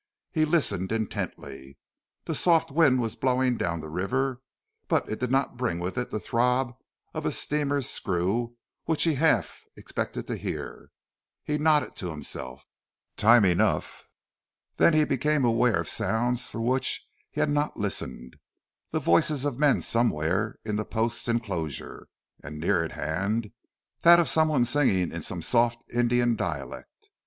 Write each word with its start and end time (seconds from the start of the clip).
He 0.31 0.45
listened 0.45 0.91
intently. 0.91 1.77
The 2.25 2.33
soft 2.33 2.71
wind 2.71 2.99
was 2.99 3.15
blowing 3.15 3.55
down 3.55 3.81
river, 3.81 4.41
but 4.87 5.07
it 5.07 5.19
did 5.19 5.29
not 5.29 5.57
bring 5.57 5.77
with 5.79 5.95
it 5.95 6.09
the 6.09 6.19
throb 6.19 6.73
of 7.13 7.23
a 7.23 7.31
steamer's 7.31 7.87
screw 7.87 8.55
which 8.85 9.03
he 9.03 9.13
half 9.13 9.63
expected 9.77 10.25
to 10.25 10.37
hear. 10.37 10.89
He 11.43 11.59
nodded 11.59 11.95
to 11.97 12.09
himself. 12.09 12.65
"Time 13.15 13.45
enough!" 13.45 14.05
Then 14.77 14.95
he 14.95 15.05
became 15.05 15.45
aware 15.45 15.79
of 15.79 15.87
sounds 15.87 16.47
for 16.47 16.59
which 16.61 17.07
he 17.29 17.39
had 17.39 17.51
not 17.51 17.77
listened 17.77 18.37
the 18.89 18.99
voices 18.99 19.45
of 19.45 19.59
men 19.59 19.81
somewhere 19.81 20.57
in 20.65 20.77
the 20.77 20.83
post's 20.83 21.27
enclosure, 21.27 22.07
and, 22.43 22.57
nearer 22.57 22.83
at 22.85 22.93
hand, 22.93 23.51
that 24.01 24.19
of 24.19 24.27
some 24.27 24.47
one 24.47 24.65
singing 24.65 25.11
in 25.11 25.21
some 25.21 25.43
soft 25.43 25.83
Indian 25.93 26.35
dialect. 26.35 27.11